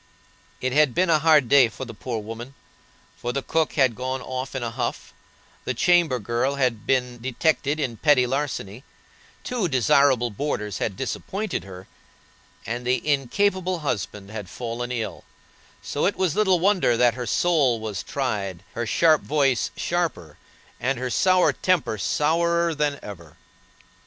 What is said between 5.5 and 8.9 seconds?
the chamber girl been detected in petty larceny;